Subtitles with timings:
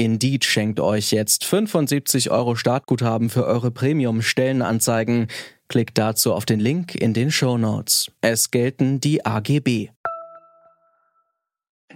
[0.00, 5.26] Indeed schenkt euch jetzt 75 Euro Startguthaben für eure Premium-Stellenanzeigen.
[5.68, 8.10] Klickt dazu auf den Link in den Show Notes.
[8.22, 9.90] Es gelten die AGB.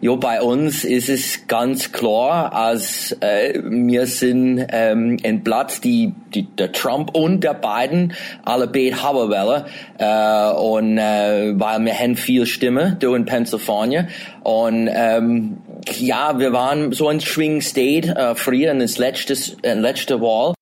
[0.01, 6.13] Jo, bei uns ist es ganz klar, als äh, wir sind ähm, ein Blatt, die,
[6.35, 8.13] die der Trump und der Biden
[8.45, 9.65] alle beide haben wollen
[9.97, 14.09] äh, und äh, weil wir haben viel Stimme da in Pennsylvania
[14.43, 15.59] und ähm,
[15.93, 20.55] ja, wir waren so ein Swing State äh, früher in das letzte, äh, letzte Wahl.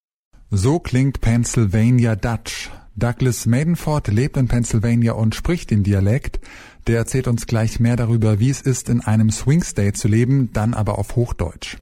[0.49, 2.69] So klingt Pennsylvania Dutch.
[2.95, 6.39] Douglas Maidenford lebt in Pennsylvania und spricht den Dialekt.
[6.85, 10.51] Der erzählt uns gleich mehr darüber, wie es ist, in einem Swing State zu leben,
[10.53, 11.77] dann aber auf Hochdeutsch.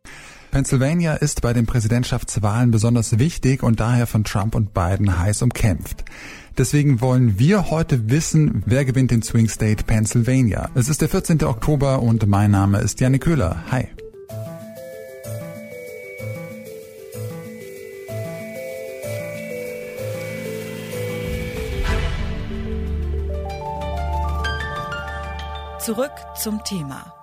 [0.51, 6.03] Pennsylvania ist bei den Präsidentschaftswahlen besonders wichtig und daher von Trump und Biden heiß umkämpft.
[6.57, 10.69] Deswegen wollen wir heute wissen, wer gewinnt den Swing State Pennsylvania.
[10.75, 11.43] Es ist der 14.
[11.43, 13.63] Oktober und mein Name ist Janne Köhler.
[13.71, 13.87] Hi.
[25.79, 27.20] Zurück zum Thema.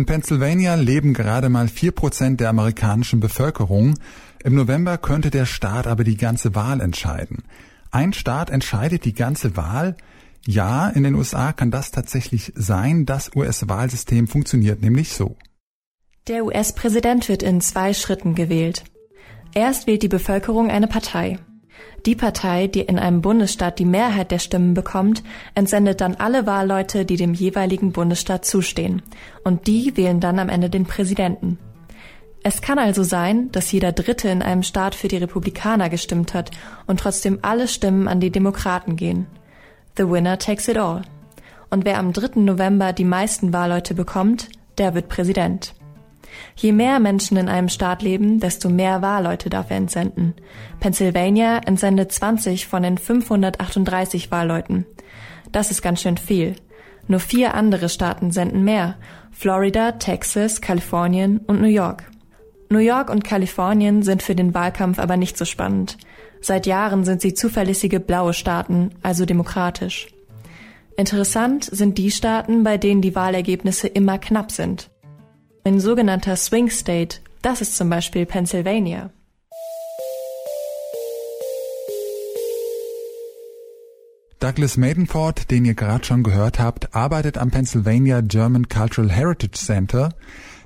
[0.00, 3.98] In Pennsylvania leben gerade mal vier Prozent der amerikanischen Bevölkerung.
[4.42, 7.42] Im November könnte der Staat aber die ganze Wahl entscheiden.
[7.90, 9.98] Ein Staat entscheidet die ganze Wahl.
[10.46, 13.04] Ja, in den USA kann das tatsächlich sein.
[13.04, 15.36] Das US-Wahlsystem funktioniert nämlich so.
[16.28, 18.84] Der US-Präsident wird in zwei Schritten gewählt.
[19.54, 21.38] Erst wählt die Bevölkerung eine Partei.
[22.06, 25.22] Die Partei, die in einem Bundesstaat die Mehrheit der Stimmen bekommt,
[25.54, 29.02] entsendet dann alle Wahlleute, die dem jeweiligen Bundesstaat zustehen.
[29.44, 31.58] Und die wählen dann am Ende den Präsidenten.
[32.42, 36.50] Es kann also sein, dass jeder Dritte in einem Staat für die Republikaner gestimmt hat
[36.86, 39.26] und trotzdem alle Stimmen an die Demokraten gehen.
[39.98, 41.02] The winner takes it all.
[41.68, 42.40] Und wer am 3.
[42.40, 45.74] November die meisten Wahlleute bekommt, der wird Präsident.
[46.56, 50.34] Je mehr Menschen in einem Staat leben, desto mehr Wahlleute darf er entsenden.
[50.80, 54.86] Pennsylvania entsendet 20 von den 538 Wahlleuten.
[55.52, 56.56] Das ist ganz schön viel.
[57.08, 58.96] Nur vier andere Staaten senden mehr.
[59.32, 62.04] Florida, Texas, Kalifornien und New York.
[62.68, 65.98] New York und Kalifornien sind für den Wahlkampf aber nicht so spannend.
[66.40, 70.08] Seit Jahren sind sie zuverlässige blaue Staaten, also demokratisch.
[70.96, 74.90] Interessant sind die Staaten, bei denen die Wahlergebnisse immer knapp sind.
[75.62, 79.10] Ein sogenannter Swing State, das ist zum Beispiel Pennsylvania.
[84.38, 90.14] Douglas Maidenford, den ihr gerade schon gehört habt, arbeitet am Pennsylvania German Cultural Heritage Center.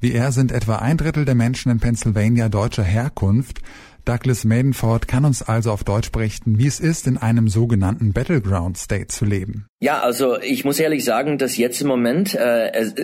[0.00, 3.62] Wie er sind etwa ein Drittel der Menschen in Pennsylvania deutscher Herkunft.
[4.04, 8.78] Douglas Maidenford kann uns also auf Deutsch berichten, wie es ist, in einem sogenannten Battleground
[8.78, 9.66] State zu leben.
[9.84, 12.94] Ja, also ich muss ehrlich sagen, dass jetzt im Moment äh,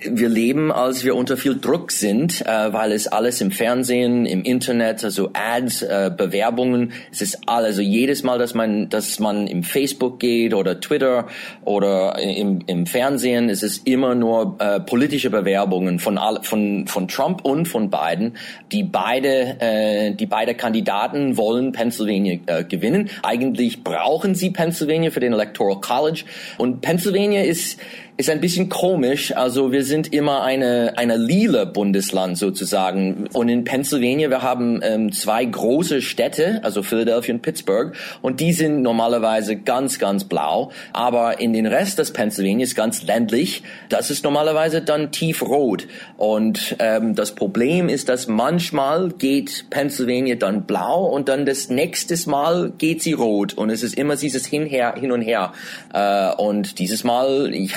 [0.00, 4.42] wir leben, als wir unter viel Druck sind, äh, weil es alles im Fernsehen, im
[4.42, 9.48] Internet, also Ads, äh, Bewerbungen, es ist alles, also jedes Mal, dass man, dass man
[9.48, 11.26] im Facebook geht oder Twitter
[11.64, 17.44] oder im, im Fernsehen, es ist immer nur äh, politische Bewerbungen von von von Trump
[17.44, 18.36] und von Biden,
[18.70, 23.10] die beide, äh, die beide Kandidaten wollen Pennsylvania äh, gewinnen.
[23.22, 26.24] Eigentlich brauchen sie Pennsylvania für den Electoral College
[26.58, 27.78] und Pennsylvania ist
[28.18, 29.34] ist ein bisschen komisch.
[29.34, 33.28] Also wir sind immer eine, eine lila Bundesland sozusagen.
[33.32, 37.94] Und in Pennsylvania, wir haben ähm, zwei große Städte, also Philadelphia und Pittsburgh.
[38.20, 40.72] Und die sind normalerweise ganz, ganz blau.
[40.92, 43.62] Aber in den Rest des Pennsylvania ist ganz ländlich.
[43.88, 45.86] Das ist normalerweise dann tiefrot.
[46.16, 52.18] Und ähm, das Problem ist, dass manchmal geht Pennsylvania dann blau und dann das nächste
[52.28, 53.54] Mal geht sie rot.
[53.54, 55.52] Und es ist immer dieses Hinher, hin und her.
[55.94, 55.98] Äh,
[56.36, 57.74] und dieses Mal, ich,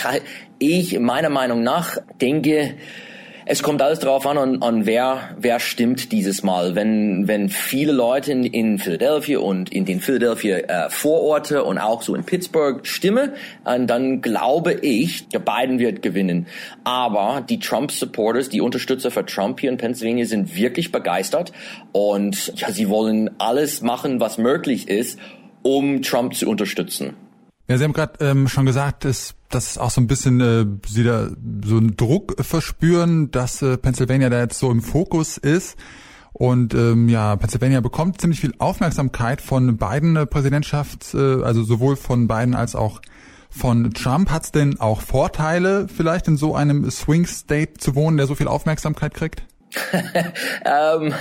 [0.60, 2.76] ich meiner Meinung nach denke,
[3.46, 6.76] es kommt alles darauf an, an, an wer, wer stimmt dieses Mal.
[6.76, 12.02] Wenn, wenn viele Leute in, in Philadelphia und in den Philadelphia äh, Vororte und auch
[12.02, 13.32] so in Pittsburgh stimmen,
[13.66, 16.48] äh, dann glaube ich, der Biden wird gewinnen.
[16.84, 21.52] Aber die Trump-Supporters, die Unterstützer für Trump hier in Pennsylvania sind wirklich begeistert
[21.92, 25.20] und ja, sie wollen alles machen, was möglich ist,
[25.64, 27.16] um Trump zu unterstützen.
[27.72, 31.06] Ja, Sie haben gerade ähm, schon gesagt, dass, dass auch so ein bisschen äh, Sie
[31.06, 31.30] da
[31.64, 35.78] so einen Druck verspüren, dass äh, Pennsylvania da jetzt so im Fokus ist.
[36.34, 41.96] Und ähm, ja, Pennsylvania bekommt ziemlich viel Aufmerksamkeit von beiden äh, Präsidentschafts, äh, also sowohl
[41.96, 43.00] von Biden als auch
[43.50, 44.32] von Trump.
[44.32, 48.36] Hat es denn auch Vorteile, vielleicht in so einem Swing State zu wohnen, der so
[48.36, 49.44] viel Aufmerksamkeit kriegt?
[50.66, 51.14] ähm,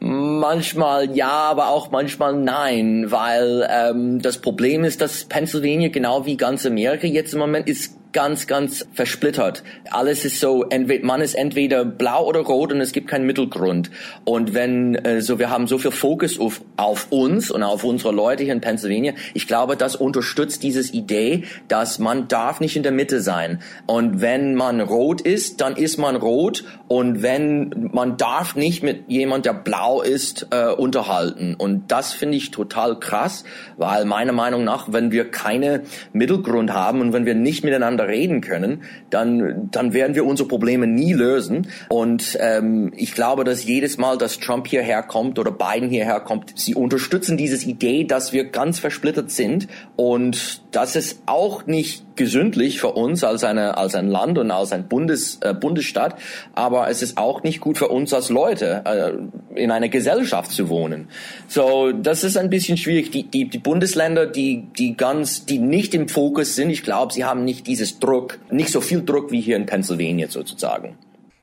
[0.00, 6.36] manchmal ja, aber auch manchmal nein, weil ähm, das Problem ist, dass Pennsylvania genau wie
[6.36, 9.62] ganz Amerika jetzt im Moment ist ganz, ganz versplittert.
[9.90, 13.90] Alles ist so, entweder, man ist entweder blau oder rot und es gibt keinen Mittelgrund.
[14.24, 18.12] Und wenn, äh, so, wir haben so viel Fokus auf, auf uns und auf unsere
[18.12, 19.12] Leute hier in Pennsylvania.
[19.34, 23.60] Ich glaube, das unterstützt dieses Idee, dass man darf nicht in der Mitte sein.
[23.86, 26.64] Und wenn man rot ist, dann ist man rot.
[26.88, 31.54] Und wenn, man darf nicht mit jemand, der blau ist, äh, unterhalten.
[31.54, 33.44] Und das finde ich total krass,
[33.76, 35.82] weil meiner Meinung nach, wenn wir keine
[36.12, 40.86] Mittelgrund haben und wenn wir nicht miteinander reden können, dann, dann werden wir unsere Probleme
[40.86, 41.68] nie lösen.
[41.88, 46.52] Und ähm, ich glaube, dass jedes Mal, dass Trump hierher kommt oder Biden hierher kommt,
[46.58, 52.80] sie unterstützen diese Idee, dass wir ganz versplittert sind und das ist auch nicht gesündlich
[52.80, 56.16] für uns als eine als ein Land und als ein Bundes äh, Bundesstaat,
[56.54, 60.68] aber es ist auch nicht gut für uns als Leute äh, in einer Gesellschaft zu
[60.68, 61.08] wohnen.
[61.48, 63.10] So, das ist ein bisschen schwierig.
[63.10, 67.24] Die die, die Bundesländer, die die ganz die nicht im Fokus sind, ich glaube, sie
[67.24, 70.98] haben nicht dieses Druck, nicht so viel Druck wie hier in Pennsylvania sozusagen.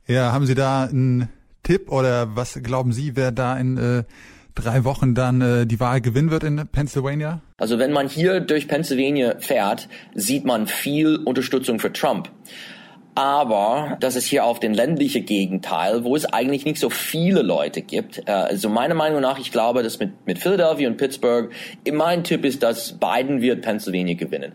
[0.08, 1.30] Ja, haben Sie da einen
[1.64, 4.04] Tipp oder was glauben Sie, wer da in äh,
[4.56, 7.42] drei Wochen dann äh, die Wahl gewinnen wird in Pennsylvania?
[7.58, 12.30] Also wenn man hier durch Pennsylvania fährt, sieht man viel Unterstützung für Trump.
[13.16, 17.82] Aber das ist hier auf den ländlichen Gegenteil, wo es eigentlich nicht so viele Leute
[17.82, 18.28] gibt.
[18.28, 21.52] Äh, also meiner Meinung nach, ich glaube, dass mit, mit Philadelphia und Pittsburgh,
[21.90, 24.54] mein Tipp ist, dass Biden wird Pennsylvania gewinnen.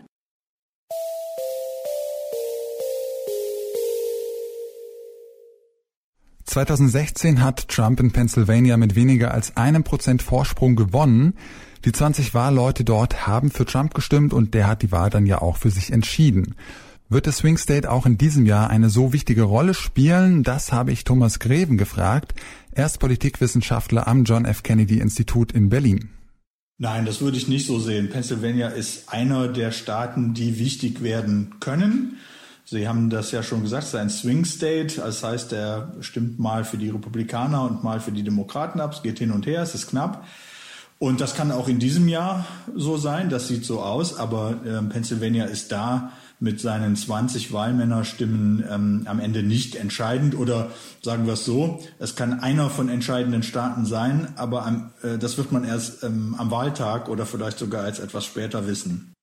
[6.65, 11.35] 2016 hat Trump in Pennsylvania mit weniger als einem Prozent Vorsprung gewonnen.
[11.85, 15.41] Die 20 Wahlleute dort haben für Trump gestimmt und der hat die Wahl dann ja
[15.41, 16.55] auch für sich entschieden.
[17.07, 20.43] Wird der Swing State auch in diesem Jahr eine so wichtige Rolle spielen?
[20.43, 22.33] Das habe ich Thomas Greven gefragt.
[22.71, 24.61] Er ist Politikwissenschaftler am John F.
[24.61, 26.09] Kennedy Institut in Berlin.
[26.77, 28.09] Nein, das würde ich nicht so sehen.
[28.09, 32.17] Pennsylvania ist einer der Staaten, die wichtig werden können.
[32.69, 34.97] Sie haben das ja schon gesagt, es ist ein Swing State.
[34.97, 38.93] Das heißt, er stimmt mal für die Republikaner und mal für die Demokraten ab.
[38.93, 40.23] Es geht hin und her, es ist knapp.
[40.99, 42.45] Und das kann auch in diesem Jahr
[42.75, 43.29] so sein.
[43.29, 44.19] Das sieht so aus.
[44.19, 50.37] Aber äh, Pennsylvania ist da mit seinen 20 Wahlmännerstimmen ähm, am Ende nicht entscheidend.
[50.37, 50.69] Oder
[51.01, 55.39] sagen wir es so, es kann einer von entscheidenden Staaten sein, aber am, äh, das
[55.39, 59.15] wird man erst ähm, am Wahltag oder vielleicht sogar als etwas später wissen.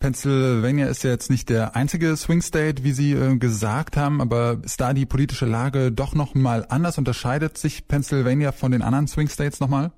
[0.00, 4.58] Pennsylvania ist ja jetzt nicht der einzige Swing State, wie Sie äh, gesagt haben, aber
[4.64, 6.96] ist da die politische Lage doch noch mal anders?
[6.96, 9.92] Unterscheidet sich Pennsylvania von den anderen Swing States nochmal?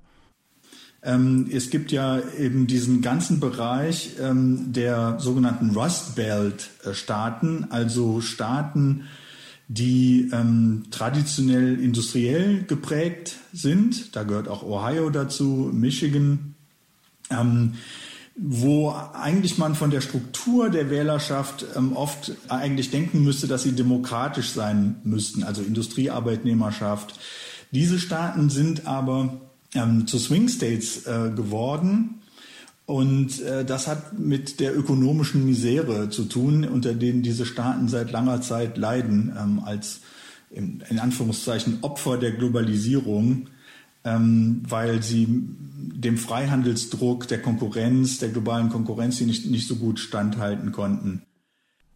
[1.03, 7.67] Ähm, es gibt ja eben diesen ganzen Bereich ähm, der sogenannten Rust Belt äh, Staaten,
[7.69, 9.05] also Staaten,
[9.69, 14.13] die ähm, traditionell industriell geprägt sind.
[14.17, 16.55] Da gehört auch Ohio dazu, Michigan.
[17.29, 17.75] Ähm,
[18.35, 23.73] wo eigentlich man von der Struktur der Wählerschaft ähm, oft eigentlich denken müsste, dass sie
[23.73, 27.19] demokratisch sein müssten, also Industriearbeitnehmerschaft.
[27.71, 29.39] Diese Staaten sind aber
[29.75, 32.21] ähm, zu Swing States äh, geworden.
[32.85, 38.11] Und äh, das hat mit der ökonomischen Misere zu tun, unter denen diese Staaten seit
[38.11, 40.01] langer Zeit leiden, ähm, als
[40.49, 43.47] in, in Anführungszeichen Opfer der Globalisierung
[44.03, 49.99] ähm, weil sie dem Freihandelsdruck der Konkurrenz, der globalen Konkurrenz, die nicht, nicht so gut
[49.99, 51.23] standhalten konnten.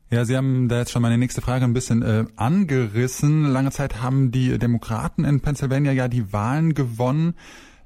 [0.10, 3.44] Ja, Sie haben da jetzt schon meine nächste Frage ein bisschen äh, angerissen.
[3.44, 7.34] Lange Zeit haben die Demokraten in Pennsylvania ja die Wahlen gewonnen.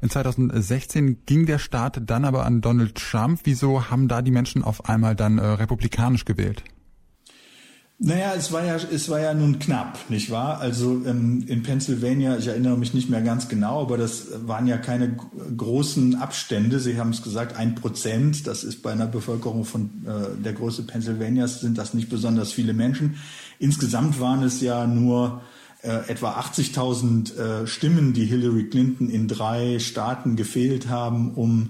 [0.01, 3.41] In 2016 ging der Staat dann aber an Donald Trump.
[3.43, 6.63] Wieso haben da die Menschen auf einmal dann äh, republikanisch gewählt?
[8.03, 10.59] Naja, es war ja, es war ja nun knapp, nicht wahr?
[10.59, 14.77] Also ähm, in Pennsylvania, ich erinnere mich nicht mehr ganz genau, aber das waren ja
[14.77, 15.17] keine
[15.55, 16.79] großen Abstände.
[16.79, 18.47] Sie haben es gesagt, ein Prozent.
[18.47, 22.73] Das ist bei einer Bevölkerung von äh, der Größe Pennsylvanias sind das nicht besonders viele
[22.73, 23.17] Menschen.
[23.59, 25.41] Insgesamt waren es ja nur
[25.83, 31.69] äh, etwa 80.000 äh, Stimmen, die Hillary Clinton in drei Staaten gefehlt haben, um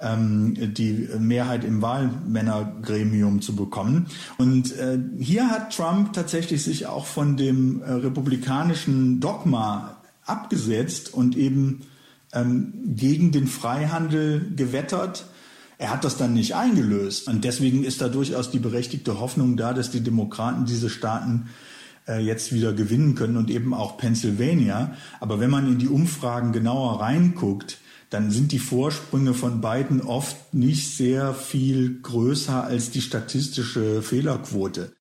[0.00, 4.06] ähm, die Mehrheit im Wahlmännergremium zu bekommen.
[4.38, 11.36] Und äh, hier hat Trump tatsächlich sich auch von dem äh, republikanischen Dogma abgesetzt und
[11.36, 11.82] eben
[12.32, 15.26] ähm, gegen den Freihandel gewettert.
[15.78, 17.28] Er hat das dann nicht eingelöst.
[17.28, 21.48] Und deswegen ist da durchaus die berechtigte Hoffnung da, dass die Demokraten diese Staaten
[22.06, 24.94] äh, jetzt wieder gewinnen können und eben auch Pennsylvania.
[25.20, 27.78] Aber wenn man in die Umfragen genauer reinguckt,
[28.14, 34.92] dann sind die Vorsprünge von beiden oft nicht sehr viel größer als die statistische Fehlerquote.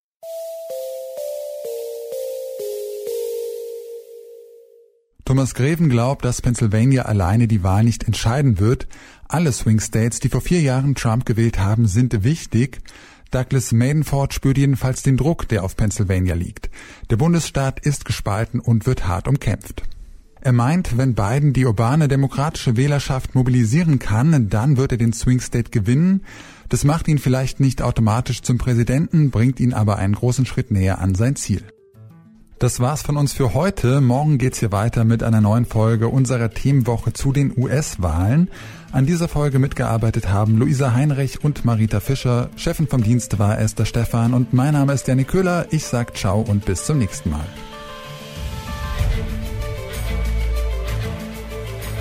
[5.25, 8.88] Thomas Greven glaubt, dass Pennsylvania alleine die Wahl nicht entscheiden wird.
[9.27, 12.82] Alle Swing States, die vor vier Jahren Trump gewählt haben, sind wichtig.
[13.29, 16.72] Douglas Maidenford spürt jedenfalls den Druck, der auf Pennsylvania liegt.
[17.12, 19.84] Der Bundesstaat ist gespalten und wird hart umkämpft.
[20.45, 25.39] Er meint, wenn Biden die urbane demokratische Wählerschaft mobilisieren kann, dann wird er den Swing
[25.39, 26.25] State gewinnen.
[26.67, 31.00] Das macht ihn vielleicht nicht automatisch zum Präsidenten, bringt ihn aber einen großen Schritt näher
[31.00, 31.63] an sein Ziel.
[32.59, 34.01] Das war's von uns für heute.
[34.01, 38.50] Morgen geht's hier weiter mit einer neuen Folge unserer Themenwoche zu den US-Wahlen.
[38.91, 42.50] An dieser Folge mitgearbeitet haben Luisa Heinrich und Marita Fischer.
[42.57, 45.67] Chefin vom Dienst war Esther Stephan und mein Name ist Janik Köhler.
[45.71, 47.47] Ich sag ciao und bis zum nächsten Mal.